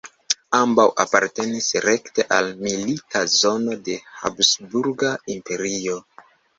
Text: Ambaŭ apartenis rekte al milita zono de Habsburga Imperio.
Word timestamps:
Ambaŭ 0.59 0.85
apartenis 1.03 1.67
rekte 1.85 2.27
al 2.39 2.51
milita 2.65 3.23
zono 3.37 3.79
de 3.93 4.01
Habsburga 4.25 5.17
Imperio. 5.39 6.05